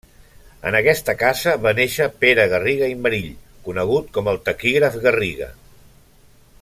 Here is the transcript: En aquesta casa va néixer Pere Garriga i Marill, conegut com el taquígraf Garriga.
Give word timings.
En 0.67 0.77
aquesta 0.77 1.13
casa 1.17 1.53
va 1.65 1.73
néixer 1.79 2.07
Pere 2.25 2.45
Garriga 2.53 2.89
i 2.93 2.95
Marill, 3.03 3.29
conegut 3.69 4.09
com 4.17 4.33
el 4.33 4.41
taquígraf 4.49 4.99
Garriga. 5.05 5.53